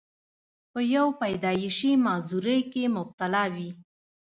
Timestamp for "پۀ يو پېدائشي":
0.71-1.91